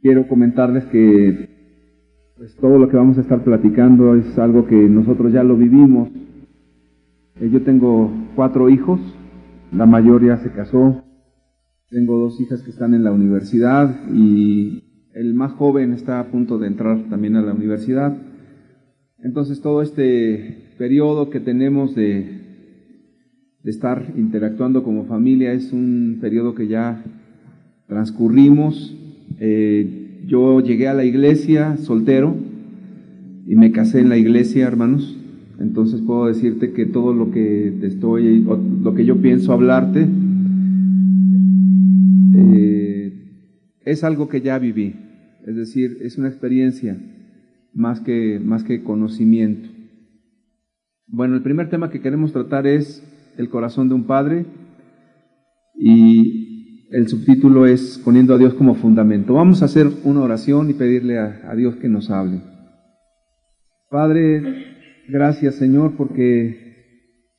[0.00, 1.48] Quiero comentarles que
[2.36, 6.08] pues, todo lo que vamos a estar platicando es algo que nosotros ya lo vivimos.
[7.40, 9.00] Eh, yo tengo cuatro hijos,
[9.72, 11.02] la mayoría se casó,
[11.90, 16.58] tengo dos hijas que están en la universidad y el más joven está a punto
[16.58, 18.16] de entrar también a la universidad.
[19.18, 22.40] Entonces todo este periodo que tenemos de,
[23.62, 27.02] de estar interactuando como familia es un periodo que ya
[27.88, 28.94] transcurrimos.
[29.38, 32.36] Eh, yo llegué a la iglesia soltero
[33.46, 35.16] y me casé en la iglesia, hermanos.
[35.58, 40.06] Entonces puedo decirte que todo lo que te estoy, lo que yo pienso hablarte,
[42.34, 43.12] eh,
[43.84, 44.94] es algo que ya viví,
[45.46, 46.96] es decir, es una experiencia
[47.74, 49.68] más que, más que conocimiento.
[51.06, 53.02] Bueno, el primer tema que queremos tratar es
[53.38, 54.44] el corazón de un padre
[55.74, 56.47] y
[56.90, 59.34] el subtítulo es poniendo a Dios como fundamento.
[59.34, 62.40] Vamos a hacer una oración y pedirle a, Dios que nos hable.
[63.90, 64.42] Padre,
[65.08, 66.66] gracias Señor porque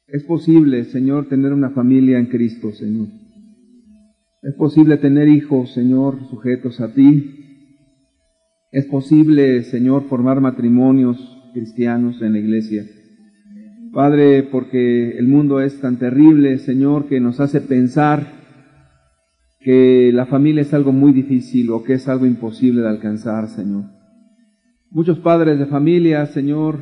[0.07, 3.07] es posible, Señor, tener una familia en Cristo, Señor.
[4.41, 7.35] Es posible tener hijos, Señor, sujetos a ti.
[8.71, 11.17] Es posible, Señor, formar matrimonios
[11.53, 12.85] cristianos en la iglesia.
[13.91, 18.38] Padre, porque el mundo es tan terrible, Señor, que nos hace pensar
[19.69, 23.83] que la familia es algo muy difícil o que es algo imposible de alcanzar, Señor.
[24.89, 26.79] Muchos padres de familia, Señor,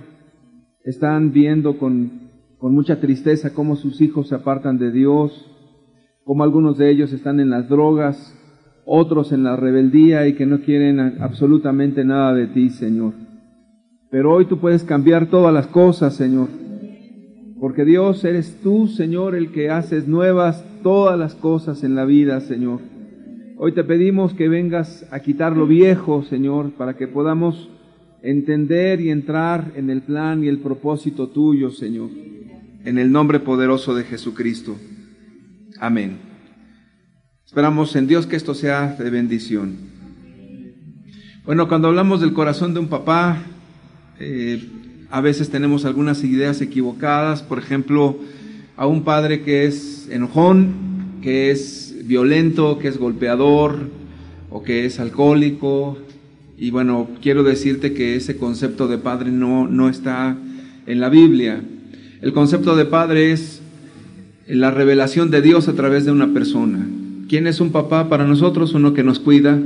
[0.86, 5.52] están viendo con, con mucha tristeza cómo sus hijos se apartan de Dios,
[6.24, 8.34] como algunos de ellos están en las drogas,
[8.86, 13.12] otros en la rebeldía y que no quieren absolutamente nada de ti, Señor.
[14.10, 16.48] Pero hoy tú puedes cambiar todas las cosas, Señor.
[17.60, 22.40] Porque Dios eres tú, Señor, el que haces nuevas todas las cosas en la vida,
[22.42, 22.82] Señor.
[23.58, 27.70] Hoy te pedimos que vengas a quitar lo viejo, Señor, para que podamos
[28.22, 32.12] entender y entrar en el plan y el propósito tuyo, Señor.
[32.86, 34.76] En el nombre poderoso de Jesucristo.
[35.80, 36.18] Amén.
[37.44, 39.78] Esperamos en Dios que esto sea de bendición.
[41.44, 43.42] Bueno, cuando hablamos del corazón de un papá,
[44.20, 44.62] eh,
[45.10, 47.42] a veces tenemos algunas ideas equivocadas.
[47.42, 48.18] Por ejemplo,
[48.76, 50.74] a un padre que es enojón,
[51.22, 53.90] que es violento, que es golpeador
[54.50, 55.98] o que es alcohólico.
[56.58, 60.38] Y bueno, quiero decirte que ese concepto de padre no, no está
[60.86, 61.62] en la Biblia.
[62.22, 63.62] El concepto de padre es
[64.48, 66.88] la revelación de Dios a través de una persona.
[67.28, 68.74] ¿Quién es un papá para nosotros?
[68.74, 69.60] Uno que nos cuida,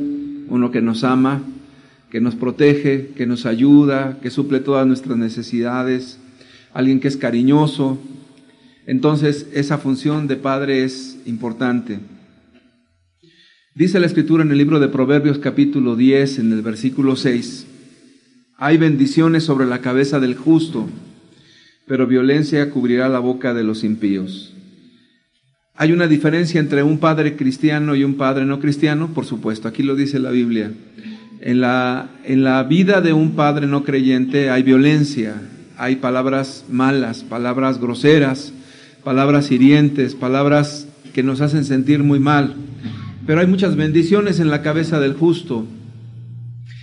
[0.50, 1.44] uno que nos ama,
[2.12, 6.20] que nos protege, que nos ayuda, que suple todas nuestras necesidades,
[6.74, 7.98] alguien que es cariñoso.
[8.86, 12.00] Entonces, esa función de padre es importante.
[13.74, 17.68] Dice la escritura en el libro de Proverbios capítulo 10, en el versículo 6,
[18.58, 20.90] hay bendiciones sobre la cabeza del justo,
[21.88, 24.54] pero violencia cubrirá la boca de los impíos.
[25.76, 29.14] ¿Hay una diferencia entre un padre cristiano y un padre no cristiano?
[29.14, 30.74] Por supuesto, aquí lo dice la Biblia.
[31.44, 35.42] En la, en la vida de un padre no creyente hay violencia,
[35.76, 38.54] hay palabras malas, palabras groseras,
[39.04, 42.54] palabras hirientes, palabras que nos hacen sentir muy mal.
[43.26, 45.66] Pero hay muchas bendiciones en la cabeza del justo.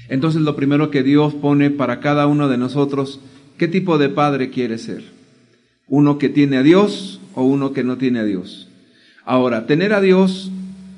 [0.09, 3.21] Entonces lo primero que Dios pone para cada uno de nosotros,
[3.59, 5.05] ¿qué tipo de padre quiere ser?
[5.87, 8.69] ¿Uno que tiene a Dios o uno que no tiene a Dios?
[9.25, 10.51] Ahora, tener a Dios,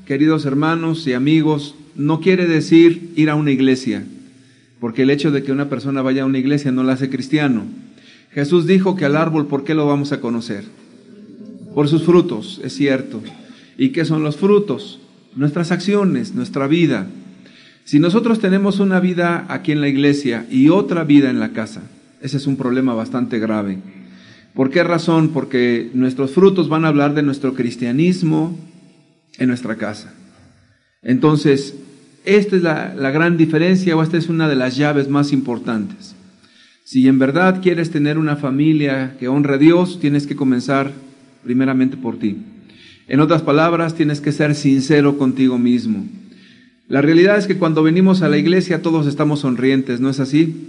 [0.06, 4.02] queridos hermanos y amigos, no quiere decir ir a una iglesia,
[4.80, 7.64] porque el hecho de que una persona vaya a una iglesia no la hace cristiano.
[8.32, 10.64] Jesús dijo que al árbol, ¿por qué lo vamos a conocer?
[11.74, 13.20] Por sus frutos, es cierto.
[13.76, 14.98] ¿Y qué son los frutos?
[15.36, 17.06] Nuestras acciones, nuestra vida.
[17.84, 21.82] Si nosotros tenemos una vida aquí en la iglesia y otra vida en la casa,
[22.22, 23.76] ese es un problema bastante grave.
[24.54, 25.34] ¿Por qué razón?
[25.34, 28.58] Porque nuestros frutos van a hablar de nuestro cristianismo
[29.36, 30.14] en nuestra casa.
[31.02, 31.74] Entonces,
[32.24, 36.14] esta es la, gran diferencia o esta es una de las llaves más importantes.
[36.84, 40.92] Si en verdad quieres tener una familia que honre a Dios, tienes que comenzar
[41.44, 42.36] primeramente por ti.
[43.08, 46.04] En otras palabras, tienes que ser sincero contigo mismo.
[46.88, 50.68] La realidad es que cuando venimos a la iglesia todos estamos sonrientes, ¿no es así?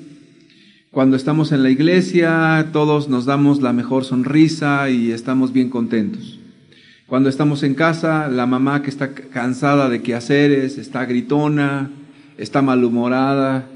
[0.91, 6.40] Cuando estamos en la iglesia, todos nos damos la mejor sonrisa y estamos bien contentos.
[7.11, 11.91] Cuando estamos en casa, la mamá que está cansada de quehaceres, está gritona,
[12.37, 13.67] está malhumorada,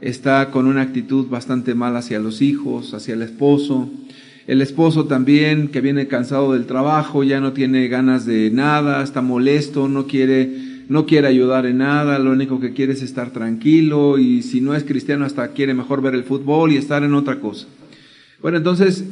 [0.00, 3.90] está con una actitud bastante mala hacia los hijos, hacia el esposo.
[4.46, 9.22] El esposo también, que viene cansado del trabajo, ya no tiene ganas de nada, está
[9.22, 14.18] molesto, no quiere no quiere ayudar en nada, lo único que quiere es estar tranquilo
[14.18, 17.40] y si no es cristiano hasta quiere mejor ver el fútbol y estar en otra
[17.40, 17.66] cosa.
[18.40, 19.04] Bueno, entonces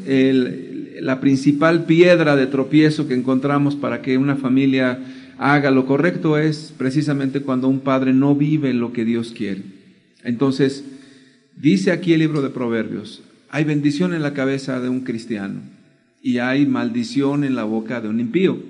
[1.01, 4.99] la principal piedra de tropiezo que encontramos para que una familia
[5.39, 9.63] haga lo correcto es precisamente cuando un padre no vive lo que Dios quiere.
[10.23, 10.85] Entonces,
[11.57, 15.61] dice aquí el libro de Proverbios, hay bendición en la cabeza de un cristiano
[16.23, 18.61] y hay maldición en la boca de un impío.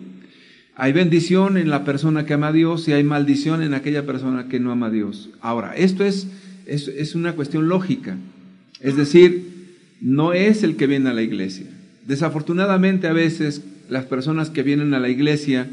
[0.75, 4.49] Hay bendición en la persona que ama a Dios y hay maldición en aquella persona
[4.49, 5.29] que no ama a Dios.
[5.43, 6.27] Ahora, esto es,
[6.67, 8.17] es, es una cuestión lógica.
[8.81, 9.53] Es decir,
[10.01, 11.67] no es el que viene a la iglesia.
[12.07, 15.69] Desafortunadamente a veces las personas que vienen a la iglesia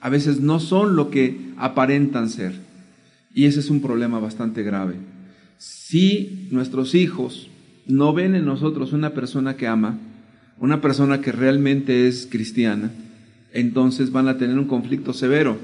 [0.00, 2.52] a veces no son lo que aparentan ser.
[3.34, 4.94] Y ese es un problema bastante grave.
[5.58, 7.50] Si nuestros hijos
[7.86, 9.98] no ven en nosotros una persona que ama,
[10.58, 12.90] una persona que realmente es cristiana,
[13.52, 15.58] entonces van a tener un conflicto severo.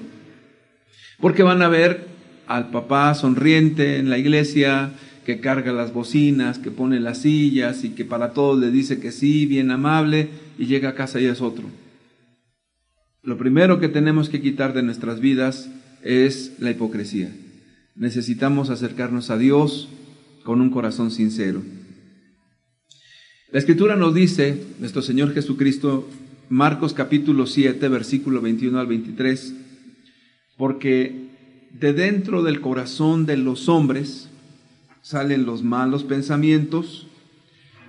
[1.20, 2.06] Porque van a ver
[2.46, 4.92] al papá sonriente en la iglesia,
[5.24, 9.12] que carga las bocinas, que pone las sillas y que para todos le dice que
[9.12, 10.28] sí, bien amable,
[10.58, 11.64] y llega a casa y es otro.
[13.22, 15.70] Lo primero que tenemos que quitar de nuestras vidas
[16.02, 17.30] es la hipocresía.
[17.94, 19.88] Necesitamos acercarnos a Dios
[20.42, 21.62] con un corazón sincero.
[23.52, 26.08] La escritura nos dice, nuestro Señor Jesucristo,
[26.48, 29.54] Marcos capítulo 7, versículo 21 al 23,
[30.56, 31.28] porque
[31.78, 34.28] de dentro del corazón de los hombres
[35.02, 37.06] salen los malos pensamientos,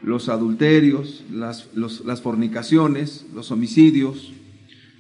[0.02, 4.34] los adulterios, las, las fornicaciones, los homicidios,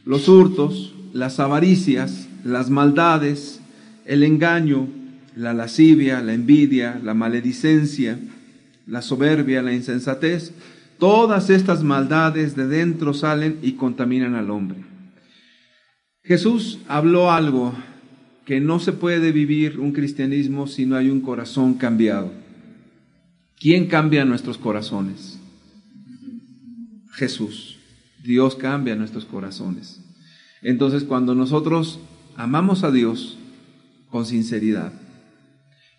[0.06, 3.60] los hurtos, las avaricias, las maldades,
[4.06, 4.88] el engaño,
[5.36, 8.20] la lascivia, la envidia, la maledicencia,
[8.86, 10.54] la soberbia, la insensatez,
[11.00, 14.86] todas estas maldades de dentro salen y contaminan al hombre.
[16.24, 17.74] Jesús habló algo
[18.46, 22.32] que no se puede vivir un cristianismo si no hay un corazón cambiado.
[23.60, 25.40] ¿Quién cambia nuestros corazones?
[27.12, 27.78] Jesús.
[28.24, 30.02] Dios cambia nuestros corazones.
[30.62, 32.00] Entonces, cuando nosotros
[32.36, 33.38] amamos a Dios
[34.10, 34.94] con sinceridad,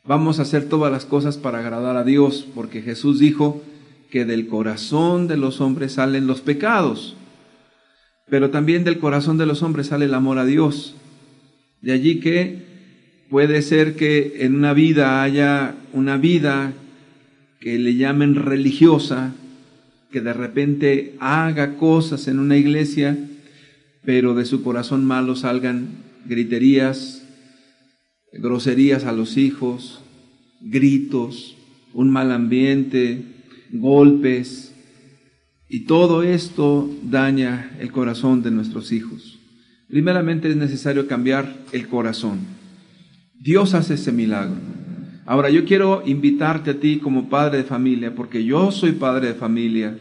[0.05, 3.63] vamos a hacer todas las cosas para agradar a Dios, porque Jesús dijo
[4.11, 7.17] que del corazón de los hombres salen los pecados,
[8.29, 10.95] pero también del corazón de los hombres sale el amor a Dios.
[11.85, 12.63] De allí que
[13.29, 16.73] puede ser que en una vida haya una vida
[17.61, 19.35] que le llamen religiosa,
[20.11, 23.19] que de repente haga cosas en una iglesia,
[24.03, 25.89] pero de su corazón malo salgan
[26.25, 27.23] griterías,
[28.33, 30.01] groserías a los hijos,
[30.63, 31.55] gritos,
[31.93, 33.21] un mal ambiente,
[33.73, 34.75] golpes,
[35.69, 39.34] y todo esto daña el corazón de nuestros hijos.
[39.89, 42.41] Primeramente es necesario cambiar el corazón.
[43.39, 44.57] Dios hace ese milagro.
[45.27, 49.35] Ahora yo quiero invitarte a ti como padre de familia, porque yo soy padre de
[49.35, 49.97] familia.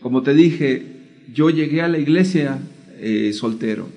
[0.00, 0.82] Como te dije,
[1.32, 2.58] yo llegué a la iglesia
[2.98, 3.88] eh, soltero.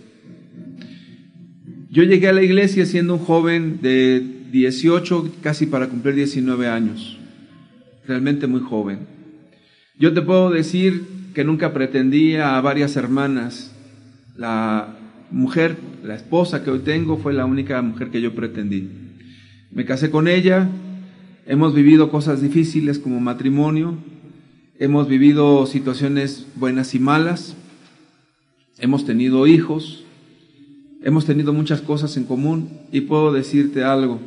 [1.90, 4.22] Yo llegué a la iglesia siendo un joven de
[4.52, 7.18] 18, casi para cumplir 19 años,
[8.06, 9.00] realmente muy joven.
[9.98, 11.04] Yo te puedo decir
[11.34, 13.74] que nunca pretendía a varias hermanas.
[14.36, 14.97] La
[15.32, 18.90] mujer, la esposa que hoy tengo, fue la única mujer que yo pretendí.
[19.72, 20.68] Me casé con ella,
[21.46, 23.98] hemos vivido cosas difíciles como matrimonio,
[24.80, 27.56] hemos vivido situaciones buenas y malas,
[28.80, 30.04] hemos tenido hijos,
[31.04, 34.20] hemos tenido muchas cosas en común y puedo decirte algo.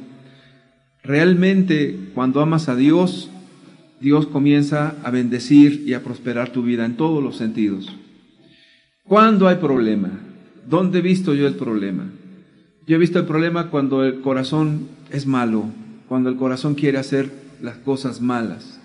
[1.02, 3.30] Realmente cuando amas a Dios,
[4.00, 7.94] Dios comienza a bendecir y a prosperar tu vida en todos los sentidos.
[9.04, 10.29] ¿Cuándo hay problema?
[10.68, 12.10] ¿Dónde he visto yo el problema?
[12.86, 15.64] Yo he visto el problema cuando el corazón es malo,
[16.08, 17.30] cuando el corazón quiere hacer
[17.62, 18.80] las cosas malas,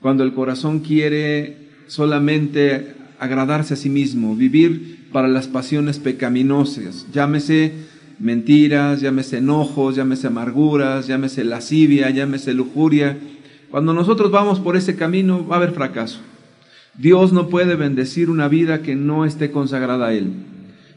[0.00, 7.72] cuando el corazón quiere solamente agradarse a sí mismo, vivir para las pasiones pecaminosas, llámese
[8.18, 13.18] mentiras, llámese enojos, llámese amarguras, llámese lascivia, llámese lujuria.
[13.70, 16.20] Cuando nosotros vamos por ese camino va a haber fracaso.
[16.96, 20.32] Dios no puede bendecir una vida que no esté consagrada a Él.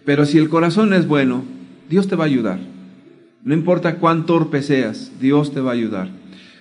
[0.06, 1.44] Pero si el corazón es bueno,
[1.90, 2.60] Dios te va a ayudar.
[3.44, 6.10] No importa cuán torpe seas, Dios te va a ayudar.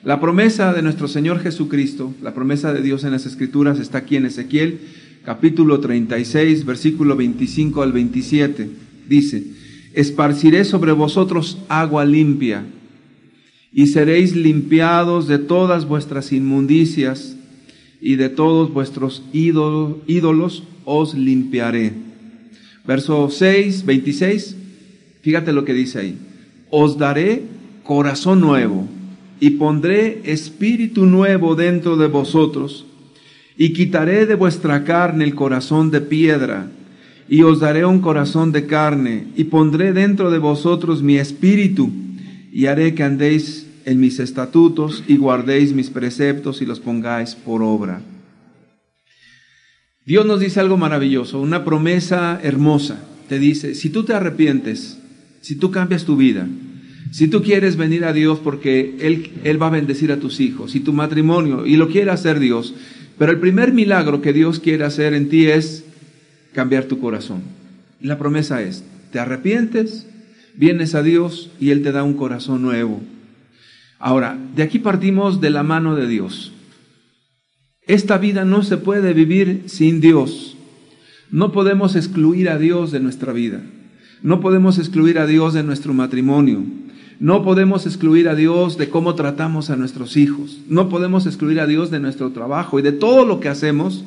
[0.03, 4.17] La promesa de nuestro Señor Jesucristo, la promesa de Dios en las Escrituras está aquí
[4.17, 4.81] en Ezequiel
[5.25, 8.69] capítulo 36, versículo 25 al 27.
[9.09, 9.45] Dice,
[9.95, 12.65] esparciré sobre vosotros agua limpia
[13.73, 17.37] y seréis limpiados de todas vuestras inmundicias
[18.01, 22.14] y de todos vuestros ídolos, os limpiaré.
[22.87, 24.57] Verso 6, 26,
[25.23, 26.19] fíjate lo que dice ahí.
[26.71, 27.43] os daré
[27.83, 28.89] corazón nuevo
[29.41, 32.87] y pondré espíritu nuevo dentro de vosotros
[33.57, 36.69] y quitaré de vuestra carne el corazón de piedra
[37.29, 41.91] y os daré un corazón de carne y pondré dentro de vosotros mi espíritu
[42.53, 47.63] y haré que andéis en mis estatutos y guardéis mis preceptos y los pongáis por
[47.63, 48.01] obra.
[50.07, 53.03] Dios nos dice algo maravilloso, una promesa hermosa.
[53.29, 54.99] Te dice, si tú te arrepientes,
[55.41, 56.47] si tú cambias tu vida,
[57.11, 60.75] si tú quieres venir a Dios porque Él, Él va a bendecir a tus hijos
[60.75, 62.75] y tu matrimonio, y lo quiere hacer Dios,
[63.19, 65.85] pero el primer milagro que Dios quiere hacer en ti es
[66.53, 67.43] cambiar tu corazón.
[68.01, 70.07] La promesa es, te arrepientes,
[70.57, 73.01] vienes a Dios y Él te da un corazón nuevo.
[73.99, 76.54] Ahora, de aquí partimos de la mano de Dios.
[77.87, 80.57] Esta vida no se puede vivir sin Dios.
[81.31, 83.63] No podemos excluir a Dios de nuestra vida.
[84.23, 86.63] No podemos excluir a Dios de nuestro matrimonio.
[87.21, 90.61] No podemos excluir a Dios de cómo tratamos a nuestros hijos.
[90.69, 94.05] No podemos excluir a Dios de nuestro trabajo y de todo lo que hacemos.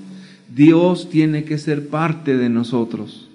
[0.53, 3.29] Dios tiene que ser parte de nosotros.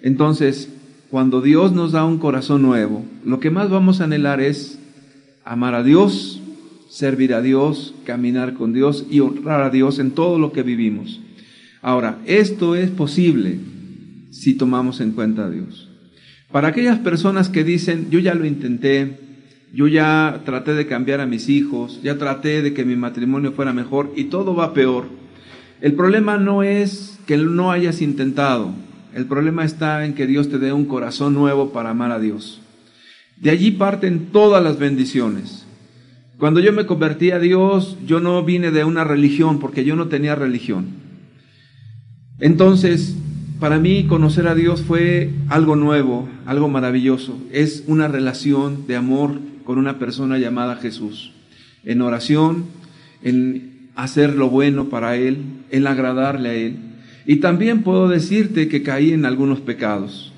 [0.00, 0.68] Entonces,
[1.10, 4.78] cuando Dios nos da un corazón nuevo, lo que más vamos a anhelar es
[5.44, 6.40] amar a Dios,
[6.94, 11.20] servir a Dios, caminar con Dios y honrar a Dios en todo lo que vivimos.
[11.82, 13.58] Ahora, esto es posible
[14.30, 15.90] si tomamos en cuenta a Dios.
[16.52, 19.18] Para aquellas personas que dicen, yo ya lo intenté,
[19.72, 23.72] yo ya traté de cambiar a mis hijos, ya traté de que mi matrimonio fuera
[23.72, 25.06] mejor y todo va peor.
[25.80, 28.70] El problema no es que no hayas intentado,
[29.16, 32.60] el problema está en que Dios te dé un corazón nuevo para amar a Dios.
[33.36, 35.63] De allí parten todas las bendiciones.
[36.38, 40.08] Cuando yo me convertí a Dios, yo no vine de una religión porque yo no
[40.08, 40.86] tenía religión.
[42.40, 43.16] Entonces,
[43.60, 47.38] para mí conocer a Dios fue algo nuevo, algo maravilloso.
[47.52, 51.32] Es una relación de amor con una persona llamada Jesús.
[51.84, 52.64] En oración,
[53.22, 55.38] en hacer lo bueno para Él,
[55.70, 56.76] en agradarle a Él.
[57.26, 60.32] Y también puedo decirte que caí en algunos pecados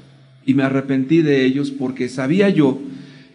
[0.44, 2.78] y me arrepentí de ellos porque sabía yo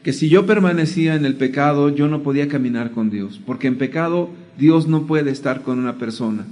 [0.03, 3.77] que si yo permanecía en el pecado, yo no podía caminar con Dios, porque en
[3.77, 6.45] pecado Dios no puede estar con una persona.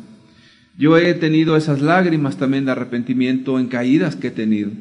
[0.77, 4.72] Yo he tenido esas lágrimas también de arrepentimiento en caídas que he tenido,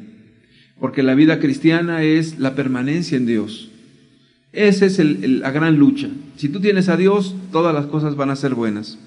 [0.79, 3.69] porque la vida cristiana es la permanencia en Dios.
[4.51, 6.09] Esa es la gran lucha.
[6.37, 8.97] Si tú tienes a Dios, todas las cosas van a ser buenas.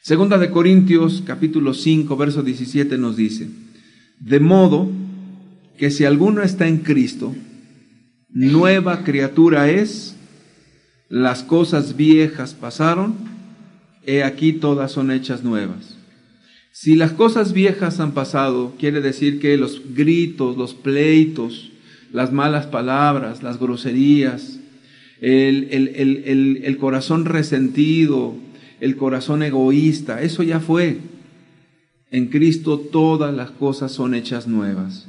[0.00, 3.48] Segunda de Corintios capítulo 5, verso 17 nos dice,
[4.20, 4.90] de modo
[5.78, 7.34] que si alguno está en Cristo,
[8.34, 10.16] nueva criatura es,
[11.08, 13.14] las cosas viejas pasaron,
[14.04, 15.96] he aquí todas son hechas nuevas.
[16.72, 21.70] Si las cosas viejas han pasado, quiere decir que los gritos, los pleitos,
[22.12, 24.58] las malas palabras, las groserías,
[25.20, 28.34] el, el, el corazón resentido,
[28.80, 30.98] el corazón egoísta, eso ya fue.
[32.10, 35.06] En Cristo todas las cosas son hechas nuevas.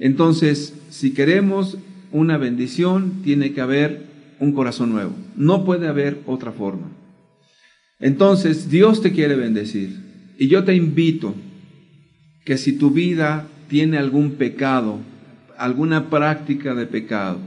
[0.00, 1.78] Entonces, si queremos
[2.14, 4.06] una bendición, tiene que haber
[4.38, 5.12] un corazón nuevo.
[5.36, 6.92] No puede haber otra forma.
[7.98, 9.98] Entonces, Dios te quiere bendecir.
[10.38, 11.34] Y yo te invito
[12.44, 15.00] que si tu vida tiene algún pecado,
[15.58, 17.38] alguna práctica de pecado,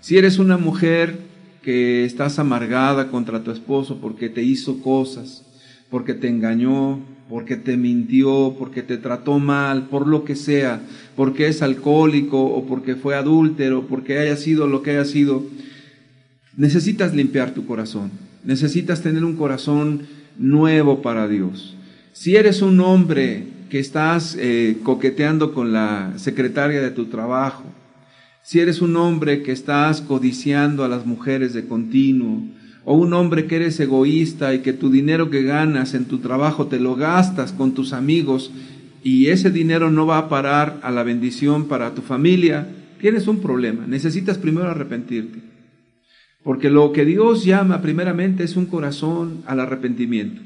[0.00, 1.18] si eres una mujer
[1.62, 5.44] que estás amargada contra tu esposo porque te hizo cosas,
[5.90, 10.82] porque te engañó, porque te mintió, porque te trató mal, por lo que sea,
[11.16, 15.44] porque es alcohólico o porque fue adúltero, porque haya sido lo que haya sido,
[16.56, 18.10] necesitas limpiar tu corazón,
[18.44, 20.02] necesitas tener un corazón
[20.38, 21.76] nuevo para Dios.
[22.12, 27.64] Si eres un hombre que estás eh, coqueteando con la secretaria de tu trabajo,
[28.42, 32.42] si eres un hombre que estás codiciando a las mujeres de continuo,
[32.84, 36.66] o un hombre que eres egoísta y que tu dinero que ganas en tu trabajo
[36.66, 38.52] te lo gastas con tus amigos
[39.02, 42.68] y ese dinero no va a parar a la bendición para tu familia,
[43.00, 43.86] tienes un problema.
[43.86, 45.40] Necesitas primero arrepentirte.
[46.42, 50.42] Porque lo que Dios llama primeramente es un corazón al arrepentimiento.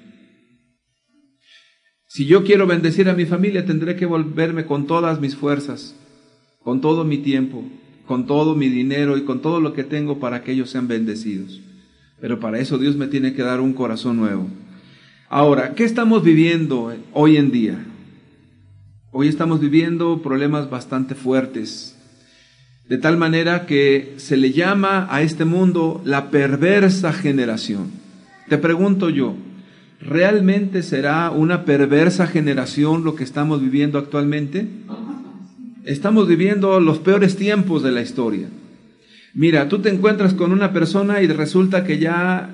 [2.07, 5.95] Si yo quiero bendecir a mi familia, tendré que volverme con todas mis fuerzas,
[6.63, 7.65] con todo mi tiempo,
[8.07, 11.61] con todo mi dinero y con todo lo que tengo para que ellos sean bendecidos.
[12.21, 14.49] Pero para eso Dios me tiene que dar un corazón nuevo.
[15.29, 17.85] Ahora, ¿qué estamos viviendo hoy en día?
[19.11, 21.97] Hoy estamos viviendo problemas bastante fuertes,
[22.89, 27.91] de tal manera que se le llama a este mundo la perversa generación.
[28.49, 29.35] Te pregunto yo,
[30.01, 34.67] ¿realmente será una perversa generación lo que estamos viviendo actualmente?
[35.85, 38.49] Estamos viviendo los peores tiempos de la historia.
[39.39, 42.51] Mira, tú te encuentras con una persona y resulta que ya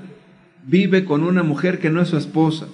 [0.67, 2.67] vive con una mujer que no es su esposa.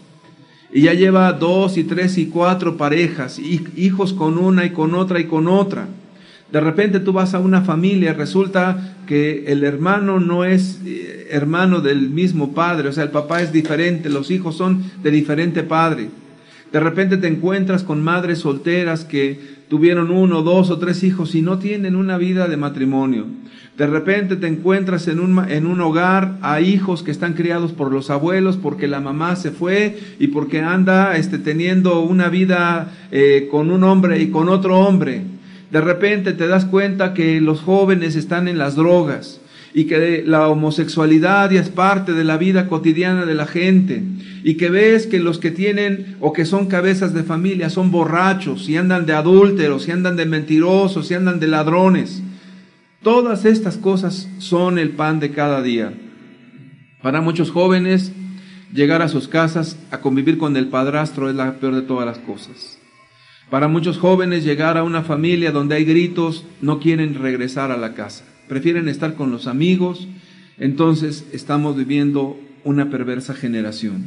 [0.72, 5.20] Y ya lleva dos y tres y cuatro parejas, hijos con una y con otra
[5.20, 5.86] y con otra.
[6.50, 11.80] De repente tú vas a una familia, resulta que el hermano no es eh, hermano
[11.80, 16.08] del mismo padre, o sea, el papá es diferente, los hijos son de diferente padre.
[16.72, 21.42] De repente te encuentras con madres solteras que tuvieron uno, dos o tres hijos y
[21.42, 23.26] no tienen una vida de matrimonio.
[23.76, 27.90] De repente te encuentras en un, en un hogar a hijos que están criados por
[27.90, 33.48] los abuelos porque la mamá se fue y porque anda este, teniendo una vida eh,
[33.50, 35.22] con un hombre y con otro hombre.
[35.72, 39.40] De repente te das cuenta que los jóvenes están en las drogas
[39.72, 44.02] y que la homosexualidad es parte de la vida cotidiana de la gente
[44.42, 48.68] y que ves que los que tienen o que son cabezas de familia son borrachos
[48.68, 52.22] y andan de adúlteros y andan de mentirosos y andan de ladrones.
[53.02, 55.92] Todas estas cosas son el pan de cada día.
[57.02, 58.12] Para muchos jóvenes,
[58.74, 62.18] llegar a sus casas a convivir con el padrastro es la peor de todas las
[62.18, 62.78] cosas.
[63.48, 67.94] Para muchos jóvenes llegar a una familia donde hay gritos, no quieren regresar a la
[67.94, 70.08] casa, prefieren estar con los amigos,
[70.58, 74.06] entonces estamos viviendo una perversa generación,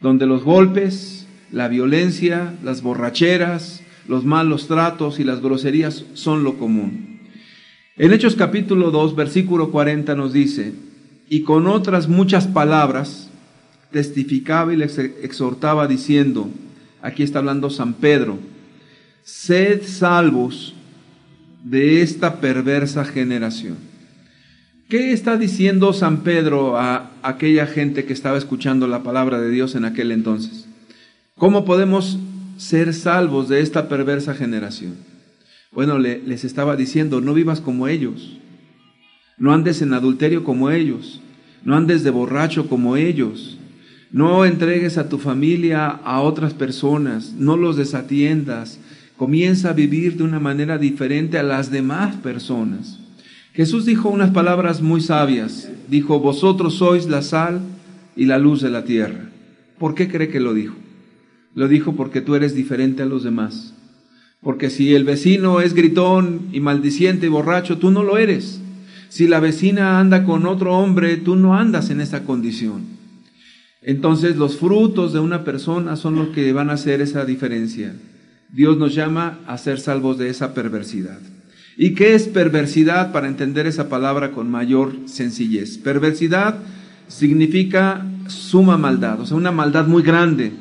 [0.00, 6.56] donde los golpes, la violencia, las borracheras, los malos tratos y las groserías son lo
[6.56, 7.18] común.
[7.96, 10.74] En Hechos capítulo 2, versículo 40 nos dice,
[11.28, 13.28] y con otras muchas palabras
[13.90, 16.48] testificaba y les exhortaba diciendo,
[17.02, 18.38] aquí está hablando San Pedro,
[19.24, 20.76] sed salvos
[21.64, 23.76] de esta perversa generación.
[24.88, 29.74] ¿Qué está diciendo San Pedro a aquella gente que estaba escuchando la palabra de Dios
[29.74, 30.66] en aquel entonces?
[31.36, 32.18] ¿Cómo podemos
[32.56, 34.94] ser salvos de esta perversa generación?
[35.72, 38.38] Bueno, les estaba diciendo, no vivas como ellos,
[39.36, 41.20] no andes en adulterio como ellos,
[41.64, 43.58] no andes de borracho como ellos,
[44.10, 48.80] no entregues a tu familia a otras personas, no los desatiendas,
[49.18, 53.00] comienza a vivir de una manera diferente a las demás personas.
[53.52, 55.68] Jesús dijo unas palabras muy sabias.
[55.88, 57.60] Dijo, vosotros sois la sal
[58.14, 59.28] y la luz de la tierra.
[59.78, 60.76] ¿Por qué cree que lo dijo?
[61.54, 63.74] Lo dijo porque tú eres diferente a los demás.
[64.40, 68.60] Porque si el vecino es gritón y maldiciente y borracho, tú no lo eres.
[69.08, 72.84] Si la vecina anda con otro hombre, tú no andas en esa condición.
[73.82, 77.94] Entonces los frutos de una persona son los que van a hacer esa diferencia.
[78.50, 81.18] Dios nos llama a ser salvos de esa perversidad.
[81.76, 85.78] ¿Y qué es perversidad para entender esa palabra con mayor sencillez?
[85.78, 86.58] Perversidad
[87.08, 90.52] significa suma maldad, o sea, una maldad muy grande.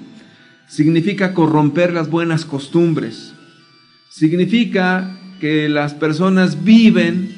[0.68, 3.34] Significa corromper las buenas costumbres.
[4.10, 7.36] Significa que las personas viven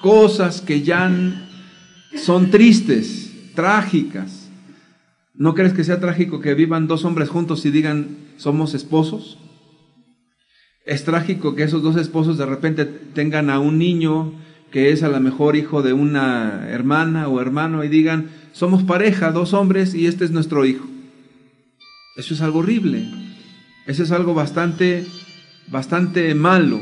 [0.00, 1.10] cosas que ya
[2.16, 4.48] son tristes, trágicas.
[5.34, 9.38] ¿No crees que sea trágico que vivan dos hombres juntos y digan somos esposos?
[10.86, 14.32] Es trágico que esos dos esposos de repente tengan a un niño
[14.70, 19.32] que es a lo mejor hijo de una hermana o hermano y digan, somos pareja,
[19.32, 20.86] dos hombres y este es nuestro hijo.
[22.16, 23.04] Eso es algo horrible.
[23.86, 25.04] Eso es algo bastante,
[25.68, 26.80] bastante malo.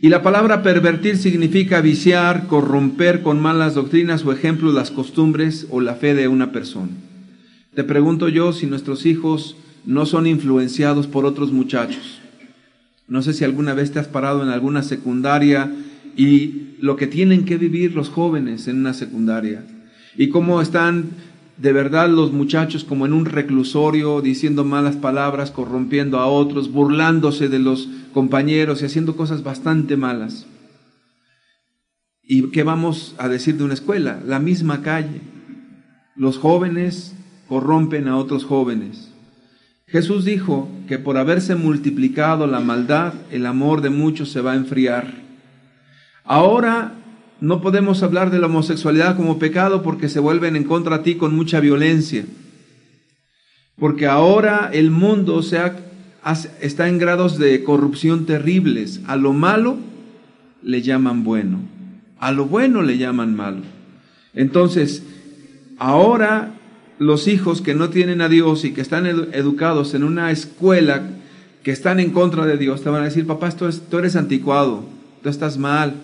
[0.00, 5.80] Y la palabra pervertir significa viciar, corromper con malas doctrinas o ejemplos las costumbres o
[5.80, 6.92] la fe de una persona.
[7.74, 9.56] Te pregunto yo si nuestros hijos
[9.88, 12.20] no son influenciados por otros muchachos.
[13.06, 15.72] No sé si alguna vez te has parado en alguna secundaria
[16.14, 19.64] y lo que tienen que vivir los jóvenes en una secundaria
[20.14, 21.06] y cómo están
[21.56, 27.48] de verdad los muchachos como en un reclusorio diciendo malas palabras, corrompiendo a otros, burlándose
[27.48, 30.44] de los compañeros y haciendo cosas bastante malas.
[32.22, 34.20] ¿Y qué vamos a decir de una escuela?
[34.26, 35.22] La misma calle.
[36.14, 37.14] Los jóvenes
[37.48, 39.07] corrompen a otros jóvenes.
[39.88, 44.56] Jesús dijo que por haberse multiplicado la maldad, el amor de muchos se va a
[44.56, 45.14] enfriar.
[46.24, 46.92] Ahora
[47.40, 51.14] no podemos hablar de la homosexualidad como pecado porque se vuelven en contra de ti
[51.14, 52.26] con mucha violencia.
[53.78, 59.00] Porque ahora el mundo está en grados de corrupción terribles.
[59.06, 59.78] A lo malo
[60.62, 61.60] le llaman bueno,
[62.18, 63.62] a lo bueno le llaman malo.
[64.34, 65.02] Entonces,
[65.78, 66.57] ahora
[66.98, 71.02] los hijos que no tienen a Dios y que están educados en una escuela
[71.62, 74.84] que están en contra de Dios, te van a decir, papá, tú, eres anticuado,
[75.22, 75.94] tú estás mal.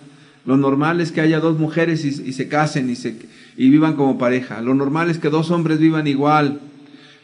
[0.47, 3.17] Lo normal es que haya dos mujeres y, se casen y, se,
[3.57, 4.61] y vivan como pareja.
[4.61, 6.61] Lo normal es que dos hombres vivan igual.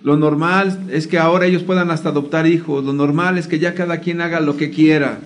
[0.03, 2.83] Lo normal es que ahora ellos puedan hasta adoptar hijos.
[2.83, 5.19] Lo normal es que ya cada quien haga lo que quiera.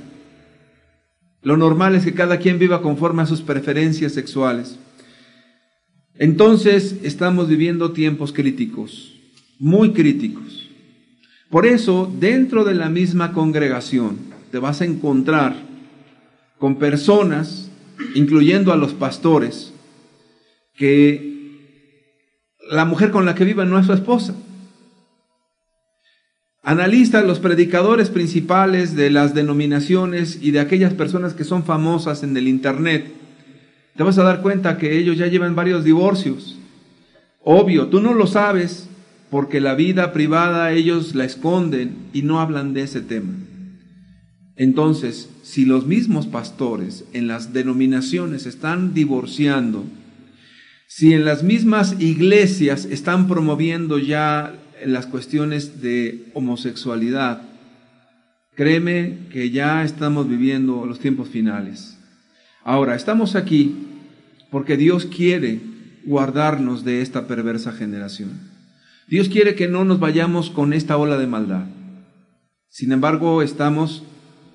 [1.42, 4.78] Lo normal es que cada quien viva conforme a sus preferencias sexuales.
[6.18, 9.14] Entonces estamos viviendo tiempos críticos,
[9.58, 10.70] muy críticos.
[11.50, 14.18] Por eso, dentro de la misma congregación,
[14.50, 15.56] te vas a encontrar
[16.58, 17.70] con personas,
[18.14, 19.72] incluyendo a los pastores,
[20.76, 21.34] que
[22.70, 24.34] la mujer con la que vive no es su esposa.
[26.62, 32.36] Analiza los predicadores principales de las denominaciones y de aquellas personas que son famosas en
[32.36, 33.12] el Internet.
[33.96, 36.58] Te vas a dar cuenta que ellos ya llevan varios divorcios.
[37.42, 38.88] Obvio, tú no lo sabes
[39.30, 43.34] porque la vida privada ellos la esconden y no hablan de ese tema.
[44.56, 49.84] Entonces, si los mismos pastores en las denominaciones están divorciando,
[50.86, 54.54] si en las mismas iglesias están promoviendo ya
[54.84, 57.42] las cuestiones de homosexualidad,
[58.54, 61.98] créeme que ya estamos viviendo los tiempos finales.
[62.64, 63.76] Ahora, estamos aquí
[64.50, 65.60] porque Dios quiere
[66.06, 68.40] guardarnos de esta perversa generación.
[69.06, 71.66] Dios quiere que no nos vayamos con esta ola de maldad.
[72.70, 74.02] Sin embargo, estamos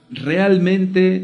[0.09, 1.23] realmente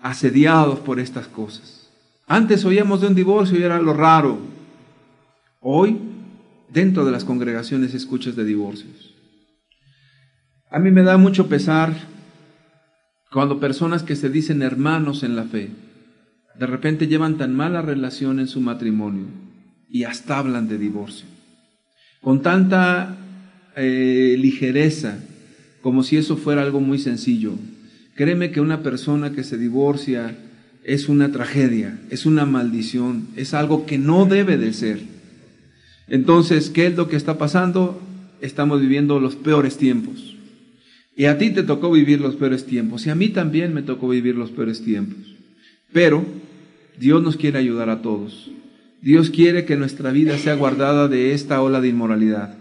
[0.00, 1.90] asediados por estas cosas.
[2.26, 4.38] Antes oíamos de un divorcio y era lo raro.
[5.60, 5.98] Hoy,
[6.70, 9.14] dentro de las congregaciones, escuchas de divorcios.
[10.70, 12.13] A mí me da mucho pesar
[13.34, 15.70] cuando personas que se dicen hermanos en la fe,
[16.56, 19.24] de repente llevan tan mala relación en su matrimonio
[19.90, 21.26] y hasta hablan de divorcio.
[22.20, 23.16] Con tanta
[23.74, 25.18] eh, ligereza,
[25.82, 27.54] como si eso fuera algo muy sencillo.
[28.14, 30.36] Créeme que una persona que se divorcia
[30.84, 35.00] es una tragedia, es una maldición, es algo que no debe de ser.
[36.06, 38.00] Entonces, ¿qué es lo que está pasando?
[38.40, 40.33] Estamos viviendo los peores tiempos.
[41.16, 44.08] Y a ti te tocó vivir los peores tiempos, y a mí también me tocó
[44.08, 45.18] vivir los peores tiempos.
[45.92, 46.24] Pero
[46.98, 48.50] Dios nos quiere ayudar a todos.
[49.00, 52.56] Dios quiere que nuestra vida sea guardada de esta ola de inmoralidad.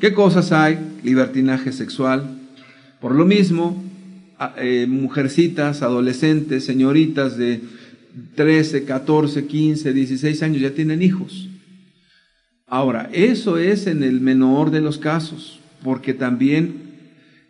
[0.00, 0.78] ¿Qué cosas hay?
[1.04, 2.38] Libertinaje sexual,
[3.00, 3.82] por lo mismo,
[4.56, 7.60] eh, mujercitas, adolescentes, señoritas de
[8.34, 11.48] 13, 14, 15, 16 años ya tienen hijos.
[12.66, 16.81] Ahora, eso es en el menor de los casos, porque también,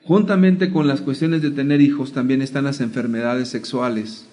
[0.04, 4.28] juntamente con las cuestiones de tener hijos, también están las enfermedades sexuales,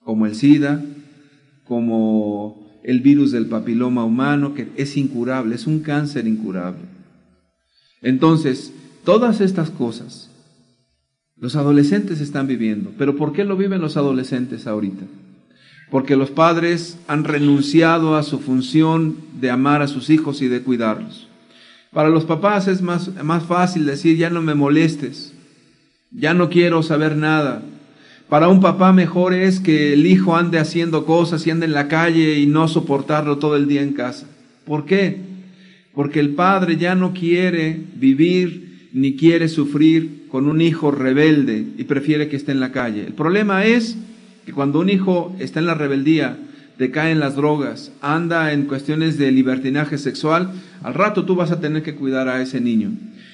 [0.00, 0.82] como el SIDA,
[1.64, 6.82] como el virus del papiloma humano, que es incurable, es un cáncer incurable.
[8.00, 8.72] Entonces,
[9.08, 10.30] Todas estas cosas
[11.34, 12.92] los adolescentes están viviendo.
[12.98, 15.04] ¿Pero por qué lo viven los adolescentes ahorita?
[15.90, 20.60] Porque los padres han renunciado a su función de amar a sus hijos y de
[20.60, 21.27] cuidarlos.
[21.98, 25.34] Para los papás es más, más fácil decir, ya no me molestes,
[26.12, 27.60] ya no quiero saber nada.
[28.28, 31.88] Para un papá mejor es que el hijo ande haciendo cosas y ande en la
[31.88, 34.28] calle y no soportarlo todo el día en casa.
[34.64, 35.16] ¿Por qué?
[35.92, 41.82] Porque el padre ya no quiere vivir ni quiere sufrir con un hijo rebelde y
[41.82, 43.06] prefiere que esté en la calle.
[43.08, 43.98] El problema es
[44.46, 46.38] que cuando un hijo está en la rebeldía,
[46.78, 51.60] decae en las drogas, anda en cuestiones de libertinaje sexual, al rato tú vas a
[51.60, 52.92] tener que cuidar a ese niño.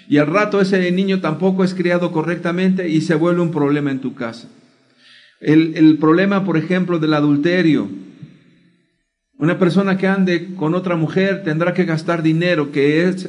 [0.08, 4.00] Y al rato ese niño tampoco es criado correctamente y se vuelve un problema en
[4.00, 4.48] tu casa.
[5.40, 7.88] El, el problema, por ejemplo, del adulterio.
[9.38, 13.28] Una persona que ande con otra mujer tendrá que gastar dinero que es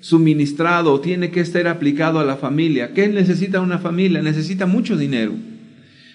[0.00, 2.92] suministrado, tiene que estar aplicado a la familia.
[2.94, 4.22] ¿Qué necesita una familia?
[4.22, 5.34] Necesita mucho dinero.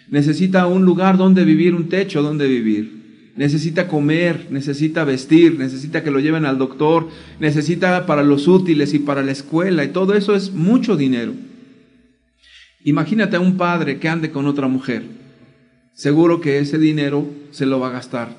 [0.09, 2.94] Necesita un lugar donde vivir, un techo donde vivir.
[3.35, 8.99] Necesita comer, necesita vestir, necesita que lo lleven al doctor, necesita para los útiles y
[8.99, 11.33] para la escuela y todo eso es mucho dinero.
[12.85, 15.03] Imagínate a un padre que ande con otra mujer.
[15.93, 18.29] Seguro que ese dinero se lo va a gastar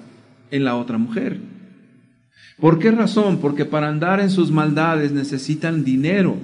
[0.51, 1.41] en la otra mujer.
[2.59, 3.39] ¿Por qué razón?
[3.39, 6.37] Porque para andar en sus maldades necesitan dinero.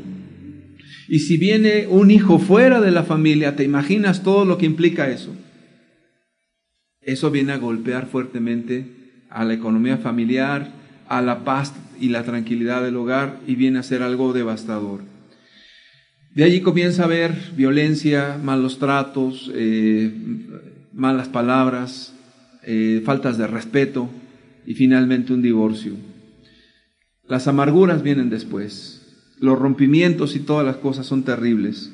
[1.09, 5.09] Y si viene un hijo fuera de la familia, ¿te imaginas todo lo que implica
[5.11, 5.35] eso?
[7.03, 8.87] Eso viene a golpear fuertemente
[9.29, 10.73] a la economía familiar,
[11.09, 15.01] a la paz y la tranquilidad del hogar y viene a ser algo devastador.
[16.35, 20.11] De allí comienza a haber violencia, malos tratos, eh,
[20.93, 22.15] malas palabras,
[22.63, 24.09] eh, faltas de respeto,
[24.67, 25.93] y finalmente un divorcio.
[27.29, 29.03] Las amarguras vienen después,
[29.39, 31.93] los rompimientos y todas las cosas son terribles.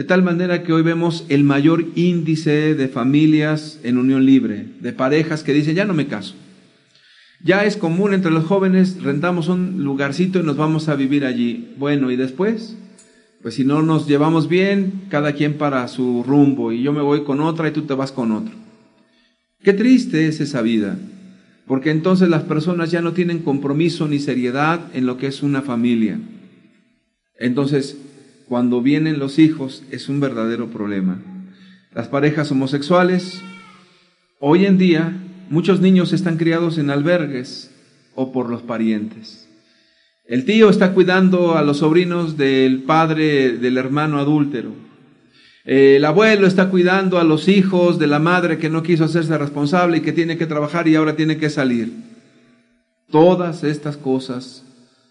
[0.00, 4.94] De tal manera que hoy vemos el mayor índice de familias en unión libre, de
[4.94, 6.34] parejas que dicen, ya no me caso.
[7.44, 11.74] Ya es común entre los jóvenes, rentamos un lugarcito y nos vamos a vivir allí.
[11.76, 12.78] Bueno, ¿y después?
[13.42, 17.24] Pues si no nos llevamos bien, cada quien para su rumbo y yo me voy
[17.24, 18.54] con otra y tú te vas con otro.
[19.62, 20.98] Qué triste es esa vida,
[21.66, 25.60] porque entonces las personas ya no tienen compromiso ni seriedad en lo que es una
[25.60, 26.18] familia.
[27.38, 27.98] Entonces,
[28.50, 31.22] cuando vienen los hijos es un verdadero problema.
[31.94, 33.40] Las parejas homosexuales,
[34.40, 35.16] hoy en día
[35.50, 37.70] muchos niños están criados en albergues
[38.16, 39.48] o por los parientes.
[40.24, 44.72] El tío está cuidando a los sobrinos del padre del hermano adúltero.
[45.64, 49.98] El abuelo está cuidando a los hijos de la madre que no quiso hacerse responsable
[49.98, 51.92] y que tiene que trabajar y ahora tiene que salir.
[53.12, 54.64] Todas estas cosas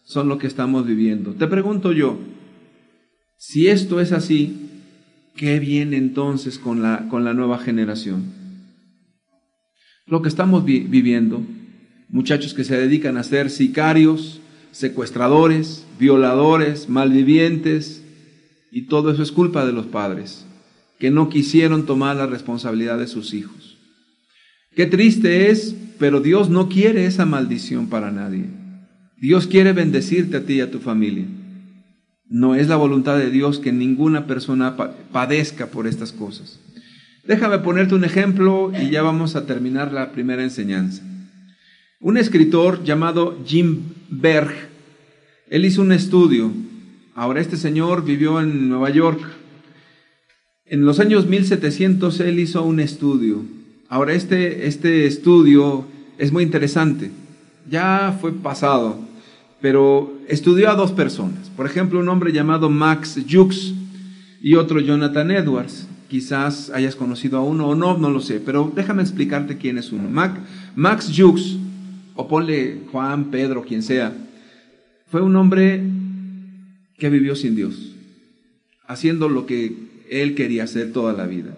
[0.03, 1.31] son lo que estamos viviendo.
[1.35, 2.17] Te pregunto yo,
[3.39, 4.69] si esto es así,
[5.33, 8.33] ¿qué viene entonces con la, con la nueva generación?
[10.05, 11.41] Lo que estamos viviendo,
[12.09, 18.03] muchachos que se dedican a ser sicarios, secuestradores, violadores, malvivientes,
[18.73, 20.45] y todo eso es culpa de los padres,
[20.99, 23.77] que no quisieron tomar la responsabilidad de sus hijos.
[24.75, 28.47] Qué triste es, pero Dios no quiere esa maldición para nadie.
[29.15, 31.25] Dios quiere bendecirte a ti y a tu familia.
[32.29, 34.77] No es la voluntad de Dios que ninguna persona
[35.11, 36.59] padezca por estas cosas.
[37.25, 41.03] Déjame ponerte un ejemplo y ya vamos a terminar la primera enseñanza.
[41.99, 44.51] Un escritor llamado Jim Berg,
[45.49, 46.51] él hizo un estudio.
[47.15, 49.19] Ahora este señor vivió en Nueva York.
[50.65, 53.43] En los años 1700 él hizo un estudio.
[53.89, 55.87] Ahora este, este estudio
[56.19, 57.09] es muy interesante.
[57.69, 58.99] Ya fue pasado,
[59.61, 61.49] pero estudió a dos personas.
[61.55, 63.73] Por ejemplo, un hombre llamado Max Jukes
[64.41, 65.87] y otro Jonathan Edwards.
[66.07, 69.91] Quizás hayas conocido a uno o no, no lo sé, pero déjame explicarte quién es
[69.91, 70.09] uno.
[70.75, 71.57] Max Jukes
[72.15, 74.13] o ponle Juan, Pedro, quien sea,
[75.07, 75.81] fue un hombre
[76.97, 77.93] que vivió sin Dios,
[78.87, 79.73] haciendo lo que
[80.09, 81.55] él quería hacer toda la vida.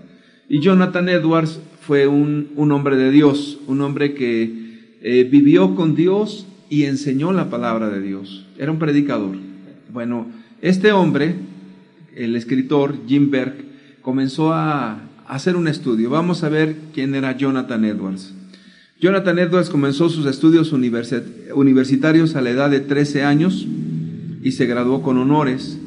[0.49, 5.95] Y Jonathan Edwards fue un, un hombre de Dios, un hombre que eh, vivió con
[5.95, 8.45] Dios y enseñó la palabra de Dios.
[8.57, 9.35] Era un predicador.
[9.91, 10.27] Bueno,
[10.61, 11.35] este hombre,
[12.15, 13.55] el escritor Jim Berg,
[14.01, 16.09] comenzó a hacer un estudio.
[16.09, 18.33] Vamos a ver quién era Jonathan Edwards.
[19.01, 23.67] Jonathan Edwards comenzó sus estudios universitarios a la edad de 13 años
[24.41, 25.77] y se graduó con honores.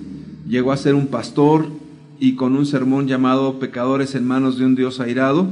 [0.46, 1.66] Llegó a ser un pastor
[2.20, 5.48] y con un sermón llamado Pecadores en manos de un Dios airado.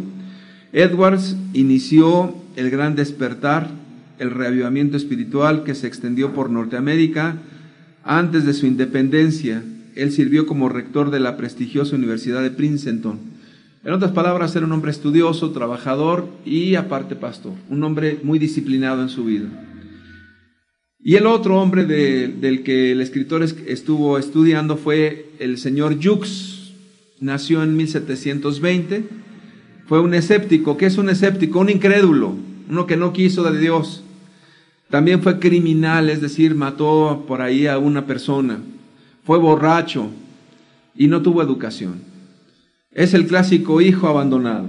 [0.75, 3.81] Edwards inició el gran despertar,
[4.19, 7.37] el reavivamiento espiritual que se extendió por Norteamérica.
[8.05, 9.63] Antes de su independencia,
[9.95, 13.33] él sirvió como rector de la prestigiosa Universidad de Princeton
[13.85, 19.03] en otras palabras, era un hombre estudioso, trabajador y aparte pastor, un hombre muy disciplinado
[19.03, 19.49] en su vida.
[21.03, 26.75] Y el otro hombre del que el escritor estuvo estudiando fue el señor Jux.
[27.19, 29.03] Nació en 1720.
[29.87, 30.77] Fue un escéptico.
[30.77, 31.59] ¿Qué es un escéptico?
[31.59, 32.37] Un incrédulo,
[32.73, 34.03] uno que no quiso de Dios.
[34.89, 38.61] También fue criminal, es decir, mató por ahí a una persona.
[39.25, 40.09] Fue borracho
[40.97, 42.01] y no tuvo educación.
[42.91, 44.69] Es el clásico hijo abandonado,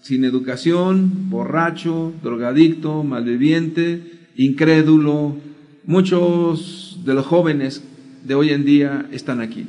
[0.00, 5.36] sin educación, borracho, drogadicto, malviviente, incrédulo.
[5.84, 7.82] Muchos de los jóvenes
[8.24, 9.66] de hoy en día están aquí.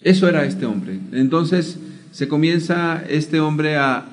[0.00, 0.98] Eso era este hombre.
[1.12, 1.78] Entonces
[2.10, 4.04] se comienza este hombre a,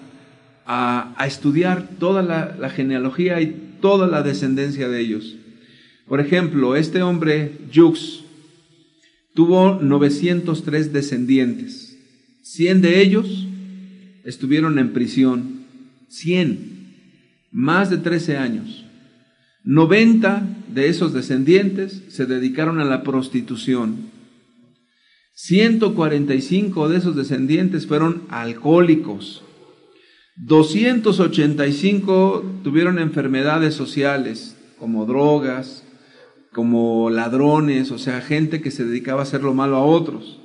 [0.68, 5.36] a, estudiar toda la, genealogía y toda la descendencia de ellos.
[6.08, 8.24] Por ejemplo, este hombre, Jux,
[9.34, 11.98] tuvo 903 descendientes.
[12.44, 13.48] 100 de ellos
[14.26, 15.66] estuvieron en prisión.
[16.10, 18.86] 100, más de 13 años.
[19.64, 24.12] 90 de esos descendientes se dedicaron a la prostitución.
[25.34, 29.44] 145 de esos descendientes fueron alcohólicos.
[30.38, 35.84] 285 tuvieron enfermedades sociales como drogas,
[36.54, 40.40] como ladrones, o sea, gente que se dedicaba a hacer lo malo a otros.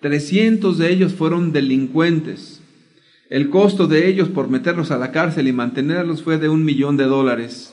[0.00, 2.60] 300 de ellos fueron delincuentes.
[3.28, 6.96] El costo de ellos por meterlos a la cárcel y mantenerlos fue de un millón
[6.96, 7.72] de dólares.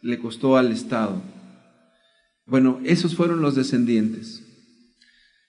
[0.00, 1.20] Le costó al Estado.
[2.46, 4.42] Bueno, esos fueron los descendientes.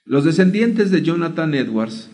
[0.03, 2.09] Los descendientes de Jonathan Edwards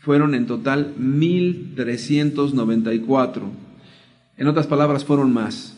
[0.00, 3.50] fueron en total 1394.
[4.36, 5.76] En otras palabras, fueron más.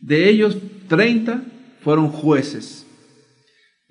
[0.00, 1.44] De ellos, 30
[1.80, 2.86] fueron jueces.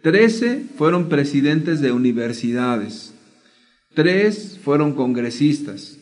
[0.01, 3.13] Trece fueron presidentes de universidades.
[3.93, 5.97] Tres fueron congresistas.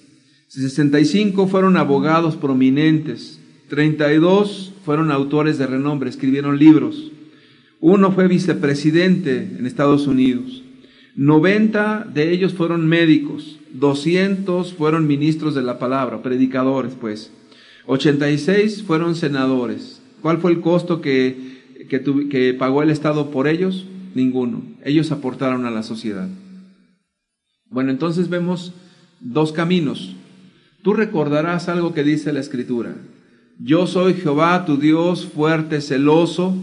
[0.48, 3.40] 65 fueron abogados prominentes.
[3.70, 7.12] 32 fueron autores de renombre, escribieron libros.
[7.80, 10.64] Uno fue vicepresidente en Estados Unidos.
[11.16, 13.60] 90 de ellos fueron médicos.
[13.74, 17.32] 200 fueron ministros de la palabra, predicadores, pues.
[17.88, 20.02] 86 fueron senadores.
[20.22, 23.86] ¿Cuál fue el costo que, que, pagó el Estado por ellos?
[24.14, 24.62] Ninguno.
[24.84, 26.30] Ellos aportaron a la sociedad.
[27.70, 28.74] Bueno, entonces vemos
[29.20, 30.16] dos caminos.
[30.84, 32.96] Tú recordarás algo que dice la Escritura.
[33.60, 36.56] Yo soy Jehová, tu Dios, fuerte, celoso,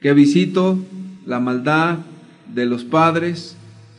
[0.00, 0.78] que visito
[1.26, 1.98] la maldad
[2.54, 3.56] de los padres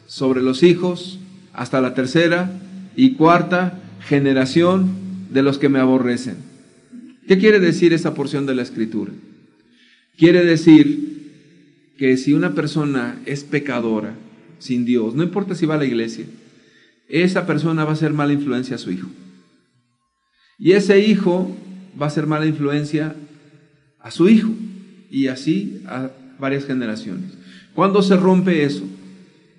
[0.08, 1.20] sobre los hijos
[1.54, 2.52] hasta la tercera
[2.96, 4.92] y cuarta generación
[5.32, 6.38] de los que me aborrecen.
[7.28, 9.12] ¿Qué quiere decir esa porción de la escritura?
[10.18, 14.16] Quiere decir que si una persona es pecadora,
[14.60, 16.26] sin Dios, no importa si va a la iglesia,
[17.08, 19.10] esa persona va a ser mala influencia a su hijo.
[20.58, 21.56] Y ese hijo
[22.00, 23.16] va a ser mala influencia
[24.00, 24.52] a su hijo
[25.10, 27.41] y así a varias generaciones.
[27.74, 28.84] ¿Cuándo se rompe eso?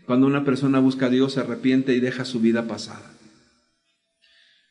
[0.06, 3.12] Cuando una persona busca a Dios, se arrepiente y deja su vida pasada.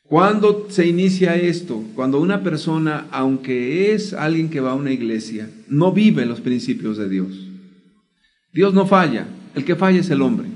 [0.04, 1.82] ¿Cuándo se inicia esto?
[1.94, 6.98] Cuando una persona, aunque es alguien que va a una iglesia, no vive los principios
[6.98, 7.48] de Dios.
[8.52, 10.48] Dios no falla, el que falla es el hombre.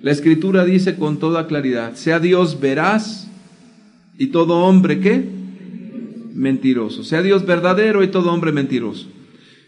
[0.00, 3.28] La escritura dice con toda claridad, sea Dios veraz
[4.18, 5.24] y todo hombre qué?
[6.34, 7.04] Mentiroso.
[7.04, 9.08] Sea Dios verdadero y todo hombre mentiroso.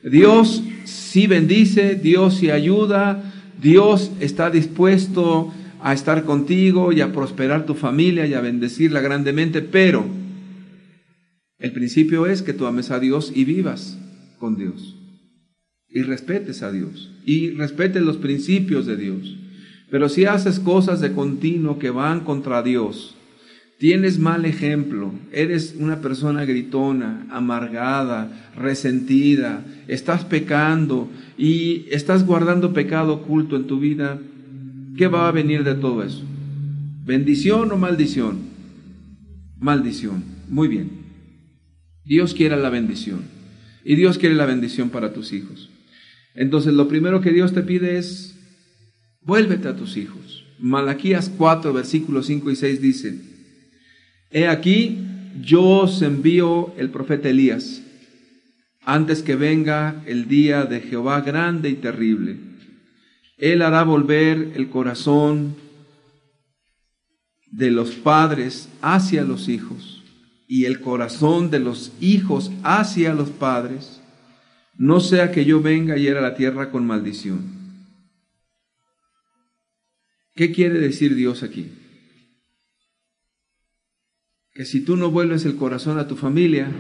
[0.02, 7.66] Dios sí bendice, Dios sí ayuda, Dios está dispuesto a estar contigo y a prosperar
[7.66, 10.04] tu familia y a bendecirla grandemente, pero
[11.58, 13.98] el principio es que tú ames a Dios y vivas
[14.38, 14.96] con Dios.
[15.88, 17.10] Y respetes a Dios.
[17.24, 19.36] Y respetes los principios de Dios.
[19.90, 23.16] Pero si haces cosas de continuo que van contra Dios,
[23.80, 33.14] tienes mal ejemplo, eres una persona gritona, amargada, resentida, estás pecando y estás guardando pecado
[33.14, 34.20] oculto en tu vida,
[34.98, 36.22] ¿qué va a venir de todo eso?
[37.06, 38.40] ¿Bendición o maldición?
[39.58, 40.24] Maldición.
[40.50, 40.90] Muy bien.
[42.04, 43.22] Dios quiere la bendición.
[43.82, 45.70] Y Dios quiere la bendición para tus hijos.
[46.34, 48.38] Entonces lo primero que Dios te pide es,
[49.22, 50.44] vuélvete a tus hijos.
[50.58, 53.29] Malaquías 4, versículos 5 y 6 dice,
[54.30, 55.06] He aquí,
[55.40, 57.82] yo os envío el profeta Elías,
[58.82, 62.38] antes que venga el día de Jehová grande y terrible.
[63.38, 65.56] Él hará volver el corazón
[67.50, 70.04] de los padres hacia los hijos
[70.46, 74.00] y el corazón de los hijos hacia los padres,
[74.76, 77.58] no sea que yo venga y era la tierra con maldición.
[80.34, 81.70] ¿Qué quiere decir Dios aquí?
[84.52, 86.70] Que si tú no vuelves el corazón a tu familia,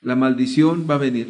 [0.00, 1.28] la maldición va a venir.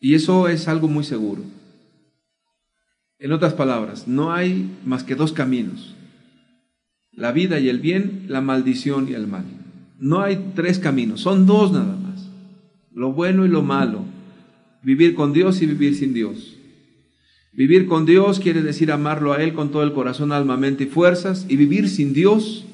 [0.00, 1.42] Y eso es algo muy seguro.
[3.18, 5.96] En otras palabras, no hay más que dos caminos.
[7.10, 9.44] La vida y el bien, la maldición y el mal.
[9.98, 12.30] No hay tres caminos, son dos nada más.
[12.92, 14.04] Lo bueno y lo malo.
[14.82, 16.56] Vivir con Dios y vivir sin Dios.
[17.56, 20.88] Vivir con Dios quiere decir amarlo a Él con todo el corazón, alma, mente y
[20.88, 21.46] fuerzas.
[21.48, 22.66] Y vivir sin Dios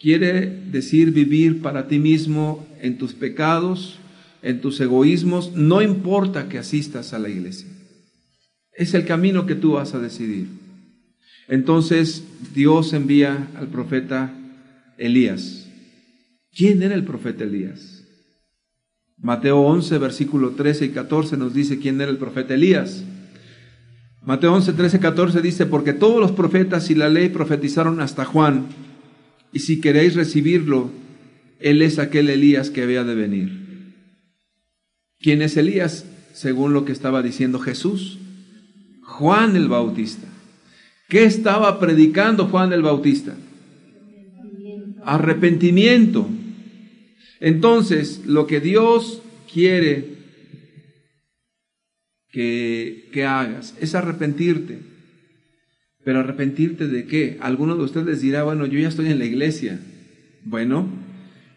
[0.00, 3.98] quiere decir vivir para ti mismo en tus pecados,
[4.40, 7.66] en tus egoísmos, no importa que asistas a la iglesia.
[8.72, 10.46] Es el camino que tú vas a decidir.
[11.48, 12.22] Entonces
[12.54, 14.32] Dios envía al profeta
[14.98, 15.68] Elías.
[16.52, 18.04] ¿Quién era el profeta Elías?
[19.18, 23.04] Mateo 11, versículo 13 y 14 nos dice quién era el profeta Elías.
[24.24, 28.66] Mateo 11, 13, 14 dice, porque todos los profetas y la ley profetizaron hasta Juan,
[29.52, 30.90] y si queréis recibirlo,
[31.58, 33.62] él es aquel Elías que había de venir.
[35.18, 36.06] ¿Quién es Elías?
[36.32, 38.18] Según lo que estaba diciendo Jesús.
[39.02, 40.26] Juan el Bautista.
[41.08, 43.34] ¿Qué estaba predicando Juan el Bautista?
[45.04, 46.28] Arrepentimiento.
[47.40, 49.20] Entonces, lo que Dios
[49.52, 50.21] quiere
[52.32, 54.80] que, hagas, es arrepentirte.
[56.04, 57.38] Pero arrepentirte de qué?
[57.40, 59.78] Alguno de ustedes dirá, bueno, yo ya estoy en la iglesia.
[60.44, 60.88] Bueno,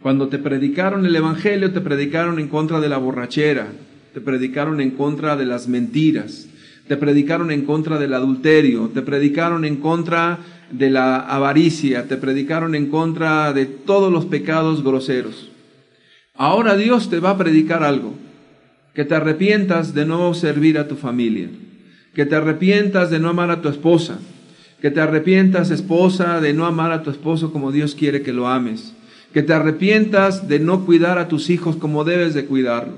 [0.02, 3.70] cuando te predicaron el Evangelio, te predicaron en contra de la borrachera,
[4.14, 6.48] te predicaron en contra de las mentiras,
[6.88, 12.76] te predicaron en contra del adulterio, te predicaron en contra de la avaricia, te predicaron
[12.76, 15.50] en contra de todos los pecados groseros.
[16.36, 18.25] Ahora Dios te va a predicar algo
[18.96, 21.50] que te arrepientas de no servir a tu familia,
[22.14, 24.20] que te arrepientas de no amar a tu esposa,
[24.82, 28.48] que te arrepientas, esposa, de no amar a tu esposo como Dios quiere que lo
[28.48, 28.94] ames,
[29.34, 32.96] que te arrepientas de no cuidar a tus hijos como debes de cuidarlos,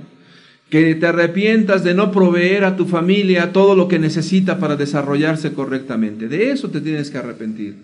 [0.69, 5.53] que te arrepientas de no proveer a tu familia todo lo que necesita para desarrollarse
[5.53, 6.27] correctamente.
[6.27, 7.75] De eso te tienes que arrepentir.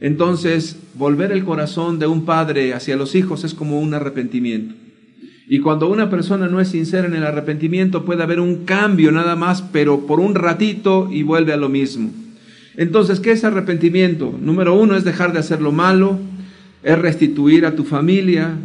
[0.00, 4.74] Entonces, volver el corazón de un padre hacia los hijos es como un arrepentimiento.
[5.48, 9.36] Y cuando una persona no es sincera en el arrepentimiento puede haber un cambio nada
[9.36, 12.10] más, pero por un ratito y vuelve a lo mismo.
[12.76, 14.36] Entonces, ¿qué es arrepentimiento?
[14.40, 16.18] Número uno es dejar de hacer lo malo,
[16.82, 18.58] es restituir a tu familia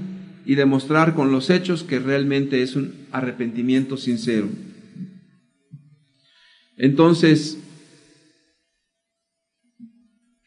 [0.44, 4.50] y demostrar con los hechos que realmente es un arrepentimiento sincero.
[6.78, 7.60] Entonces,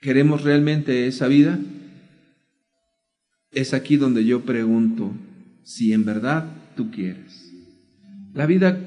[0.00, 1.60] ¿queremos realmente esa vida?
[3.52, 5.12] Es aquí donde yo pregunto
[5.64, 6.46] si en verdad
[6.76, 7.52] tú quieres.
[8.34, 8.78] La vida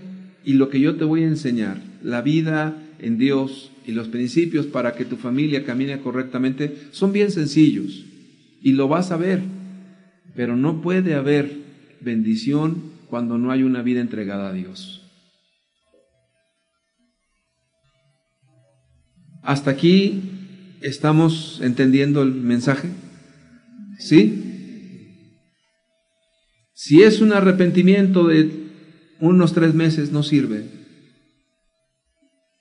[0.45, 4.65] y lo que yo te voy a enseñar, la vida en Dios y los principios
[4.65, 8.05] para que tu familia camine correctamente son bien sencillos
[8.61, 9.41] y lo vas a ver,
[10.35, 11.51] pero no puede haber
[12.01, 15.03] bendición cuando no hay una vida entregada a Dios.
[19.43, 20.21] ¿Hasta aquí
[20.81, 22.89] estamos entendiendo el mensaje?
[23.97, 24.46] ¿Sí?
[26.79, 28.51] Si es un arrepentimiento de
[29.19, 30.65] unos tres meses, no sirve.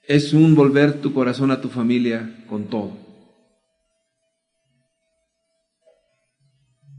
[0.08, 2.96] Es un volver tu corazón a tu familia con todo.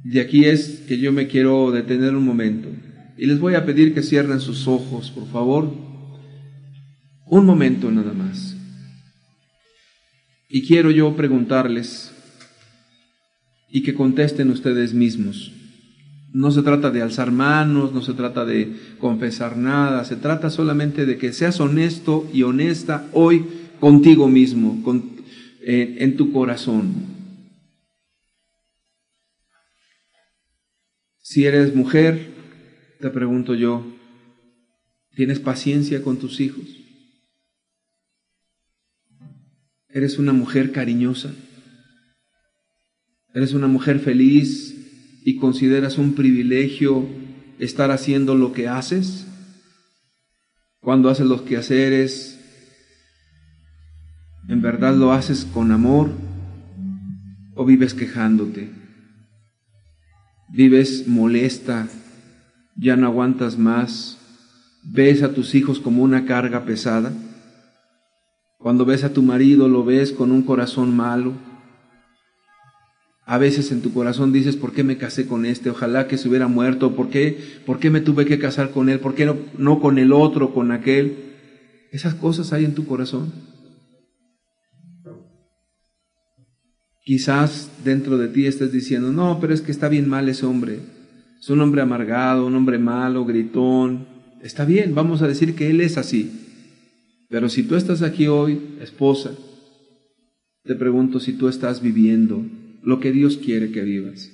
[0.05, 2.70] Y aquí es que yo me quiero detener un momento.
[3.18, 5.74] Y les voy a pedir que cierren sus ojos, por favor.
[7.26, 8.55] Un momento nada más.
[10.49, 12.11] Y quiero yo preguntarles
[13.72, 15.56] y que contesten ustedes mismos.
[16.34, 21.05] No se trata de alzar manos, no se trata de confesar nada, se trata solamente
[21.05, 23.45] de que seas honesto y honesta hoy
[23.80, 24.84] contigo mismo,
[25.61, 27.17] eh, en tu corazón.
[31.19, 32.34] Si eres mujer,
[32.99, 33.86] te pregunto yo,
[35.15, 36.65] ¿tienes paciencia con tus hijos?
[39.89, 41.34] ¿Eres una mujer cariñosa?
[43.34, 44.76] ¿Eres una mujer feliz
[45.28, 47.05] y consideras un privilegio
[47.59, 49.28] estar haciendo lo que haces?
[50.80, 52.39] Cuando haces los quehaceres,
[54.47, 56.11] ¿en verdad lo haces con amor
[57.55, 58.69] o vives quejándote?
[60.49, 61.89] vives molesta,
[62.78, 64.17] ya no aguantas más,
[64.82, 67.11] ves a tus hijos como una carga pesada.
[68.57, 71.34] Cuando ves a tu marido lo ves con un corazón malo.
[73.30, 75.69] A veces en tu corazón dices, ¿por qué me casé con este?
[75.69, 76.95] Ojalá que se hubiera muerto.
[76.95, 79.01] ¿Por qué, ¿Por qué me tuve que casar con él?
[79.01, 81.17] ¿Por qué no, no con el otro, con aquel?
[81.91, 83.34] Esas cosas hay en tu corazón.
[87.03, 90.80] Quizás dentro de ti estés diciendo, no, pero es que está bien mal ese hombre.
[91.38, 94.07] Es un hombre amargado, un hombre malo, gritón.
[94.41, 96.32] Está bien, vamos a decir que él es así.
[97.28, 99.32] Pero si tú estás aquí hoy, esposa,
[100.63, 102.45] te pregunto si tú estás viviendo
[102.88, 104.31] lo que Dios quiere que vivas.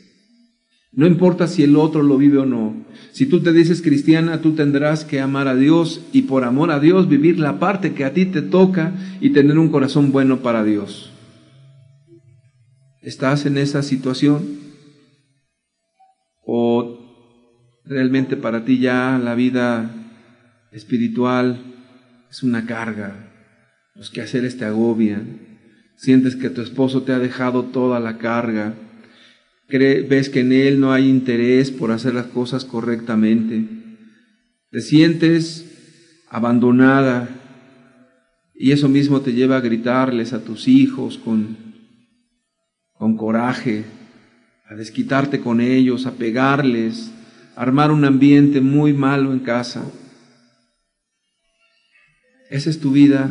[0.92, 2.86] No importa si el otro lo vive o no.
[3.12, 6.80] Si tú te dices cristiana, tú tendrás que amar a Dios y por amor a
[6.80, 10.64] Dios vivir la parte que a ti te toca y tener un corazón bueno para
[10.64, 11.12] Dios.
[13.02, 14.44] ¿Estás en esa situación?
[16.46, 17.00] ¿O
[17.86, 19.90] realmente para ti ya la vida
[20.72, 21.58] espiritual
[22.30, 23.32] es una carga?
[23.96, 25.53] Los quehaceres te agobian.
[25.96, 28.74] Sientes que tu esposo te ha dejado toda la carga.
[29.70, 33.66] ves que en él no hay interés por hacer las cosas correctamente.
[34.70, 35.70] Te sientes
[36.30, 37.30] abandonada
[38.56, 41.64] y eso mismo te lleva a gritarles a tus hijos con
[43.04, 43.84] con coraje,
[44.70, 47.12] a desquitarte con ellos, a pegarles,
[47.58, 49.84] a armar un ambiente muy malo en casa.
[52.50, 53.30] Esa es tu vida,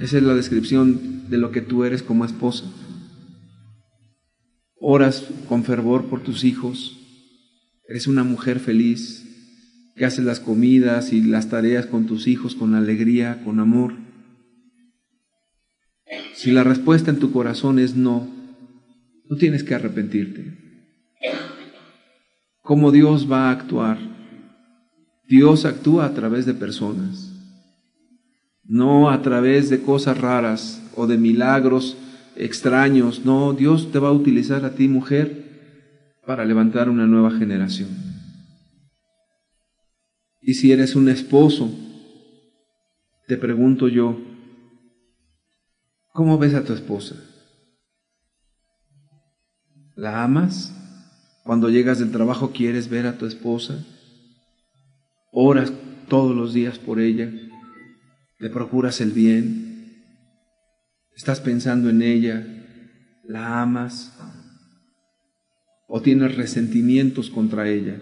[0.00, 2.64] esa es la descripción de lo que tú eres como esposa.
[4.76, 6.98] Oras con fervor por tus hijos,
[7.88, 9.22] eres una mujer feliz,
[9.96, 13.94] que haces las comidas y las tareas con tus hijos con alegría, con amor.
[16.34, 18.34] Si la respuesta en tu corazón es no,
[19.26, 20.58] Tú tienes que arrepentirte.
[22.60, 23.98] ¿Cómo Dios va a actuar?
[25.26, 27.32] Dios actúa a través de personas,
[28.66, 31.96] no a través de cosas raras o de milagros
[32.36, 33.24] extraños.
[33.24, 35.44] No, Dios te va a utilizar a ti, mujer,
[36.26, 37.90] para levantar una nueva generación.
[40.40, 41.70] Y si eres un esposo,
[43.26, 44.18] te pregunto yo,
[46.12, 47.16] ¿cómo ves a tu esposa?
[49.96, 50.74] ¿La amas?
[51.44, 53.84] Cuando llegas del trabajo quieres ver a tu esposa,
[55.30, 55.72] oras
[56.08, 57.30] todos los días por ella,
[58.44, 60.02] le procuras el bien,
[61.16, 62.46] estás pensando en ella,
[63.26, 64.12] la amas
[65.88, 67.96] o tienes resentimientos contra ella.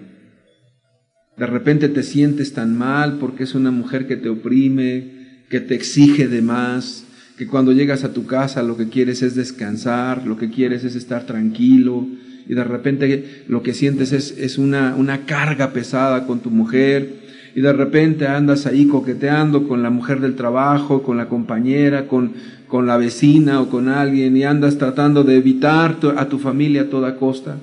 [1.37, 5.77] De repente te sientes tan mal porque es una mujer que te oprime, que te
[5.77, 7.05] exige de más,
[7.39, 10.97] que cuando llegas a tu casa lo que quieres es descansar, lo que quieres es
[10.97, 12.09] estar tranquilo,
[12.49, 17.22] y de repente lo que sientes es, es una, una carga pesada con tu mujer,
[17.55, 22.33] y de repente andas ahí coqueteando con la mujer del trabajo, con la compañera, con,
[22.67, 26.91] con la vecina o con alguien, y andas tratando de evitar a tu familia a
[26.91, 27.57] toda costa.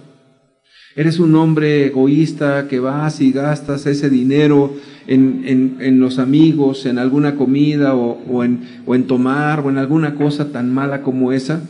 [0.96, 4.76] Eres un hombre egoísta que vas y gastas ese dinero
[5.08, 9.78] en, en, los amigos, en alguna comida o, o, en, o en tomar o en
[9.78, 11.62] alguna cosa tan mala como esa.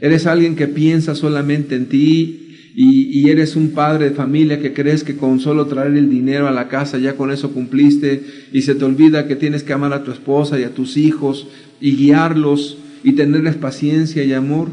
[0.00, 2.47] Eres alguien que piensa solamente en ti
[2.80, 6.52] y, eres un padre de familia que crees que con solo traer el dinero a
[6.52, 8.22] la casa ya con eso cumpliste
[8.52, 11.48] y se te olvida que tienes que amar a tu esposa y a tus hijos
[11.80, 14.68] y guiarlos y tenerles paciencia y amor.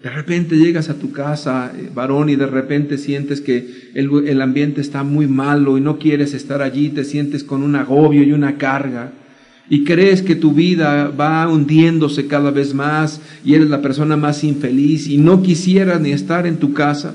[0.00, 4.80] De repente llegas a tu casa, eh, varón, y de repente sientes que el, ambiente
[4.80, 8.56] está muy malo y no quieres estar allí, te sientes con un agobio y una
[8.56, 9.12] carga,
[9.70, 14.42] y crees que tu vida va hundiéndose cada vez más y eres la persona más
[14.42, 17.14] infeliz y no quisieras ni estar en tu casa.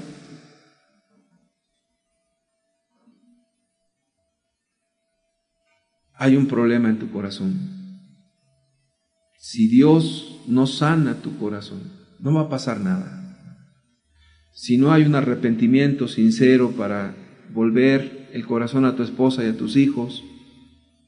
[6.18, 7.60] Hay un problema en tu corazón.
[9.38, 11.82] Si Dios no sana tu corazón,
[12.22, 13.38] no va a pasar nada.
[14.54, 17.14] Si no hay un arrepentimiento sincero para
[17.54, 20.24] volver el corazón a tu esposa y a tus hijos,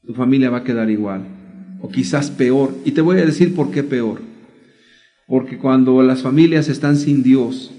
[0.06, 1.37] tu familia va a quedar igual,
[1.80, 2.74] o quizás peor.
[2.84, 4.20] Y te voy a decir por qué peor.
[5.26, 7.72] Porque cuando las familias están sin Dios,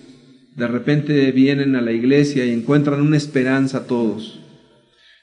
[0.56, 4.40] de repente vienen a la iglesia y encuentran una esperanza todos.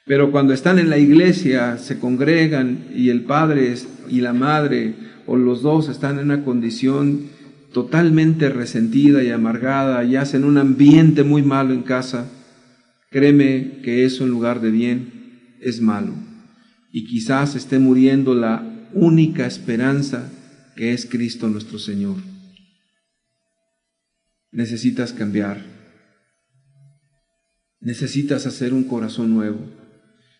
[0.06, 3.74] Pero cuando están en la iglesia, se congregan y el padre
[4.08, 4.94] y la madre
[5.26, 7.36] o los dos están en una condición
[7.72, 12.30] totalmente resentida y amargada y hacen un ambiente muy malo en casa,
[13.10, 16.14] créeme que eso en lugar de bien es malo.
[16.96, 20.32] Y quizás esté muriendo la única esperanza
[20.76, 22.16] que es Cristo nuestro Señor.
[24.50, 25.62] Necesitas cambiar.
[27.80, 29.58] Necesitas hacer un corazón nuevo.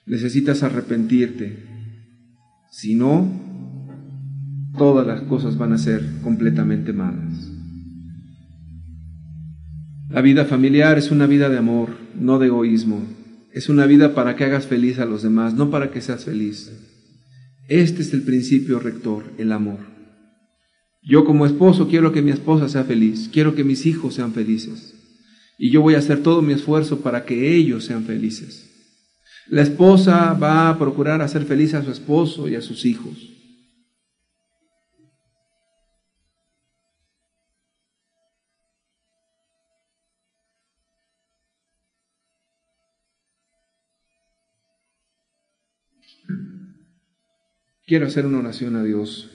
[0.07, 1.63] Necesitas arrepentirte.
[2.71, 3.31] Si no,
[4.79, 7.53] todas las cosas van a ser completamente malas.
[10.09, 13.16] La vida familiar es una vida de amor, no de egoísmo.
[13.57, 16.71] Es una vida para que hagas feliz a los demás, no para que seas feliz.
[17.69, 19.79] Este es el principio rector, el amor.
[21.03, 24.95] Yo como esposo quiero que mi esposa sea feliz, quiero que mis hijos sean felices.
[25.57, 28.71] Y yo voy a hacer todo mi esfuerzo para que ellos sean felices.
[29.49, 33.17] La esposa va a procurar hacer feliz a su esposo y a sus hijos.
[47.89, 49.30] Quiero hacer una oración a Dios.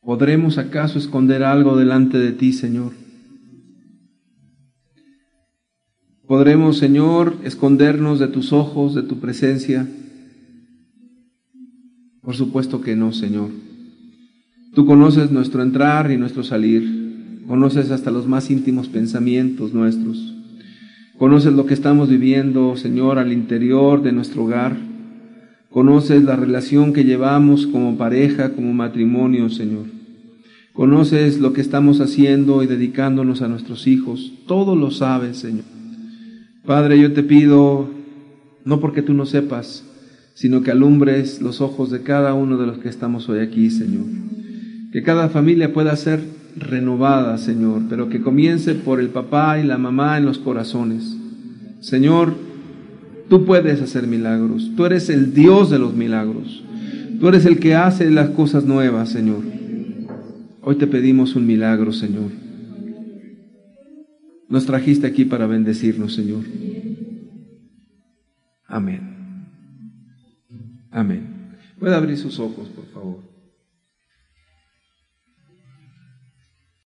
[0.00, 2.92] ¿Podremos acaso esconder algo delante de ti, Señor?
[6.28, 9.88] ¿Podremos, Señor, escondernos de tus ojos, de tu presencia?
[12.22, 13.50] Por supuesto que no, Señor.
[14.72, 17.42] Tú conoces nuestro entrar y nuestro salir.
[17.48, 20.36] Conoces hasta los más íntimos pensamientos nuestros.
[21.18, 24.87] Conoces lo que estamos viviendo, Señor, al interior de nuestro hogar.
[25.78, 29.84] Conoces la relación que llevamos como pareja, como matrimonio, Señor.
[30.72, 34.32] Conoces lo que estamos haciendo y dedicándonos a nuestros hijos.
[34.48, 35.62] Todo lo sabes, Señor.
[36.66, 37.88] Padre, yo te pido,
[38.64, 39.84] no porque tú no sepas,
[40.34, 44.06] sino que alumbres los ojos de cada uno de los que estamos hoy aquí, Señor.
[44.90, 46.18] Que cada familia pueda ser
[46.56, 51.16] renovada, Señor, pero que comience por el papá y la mamá en los corazones.
[51.78, 52.47] Señor,
[53.28, 54.70] Tú puedes hacer milagros.
[54.76, 56.64] Tú eres el Dios de los milagros.
[57.20, 59.42] Tú eres el que hace las cosas nuevas, Señor.
[60.62, 62.30] Hoy te pedimos un milagro, Señor.
[64.48, 66.44] Nos trajiste aquí para bendecirnos, Señor.
[68.66, 69.46] Amén.
[70.90, 71.54] Amén.
[71.78, 72.87] Puede abrir sus ojos, por.